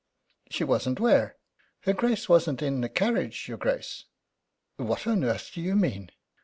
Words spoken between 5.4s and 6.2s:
do you mean?"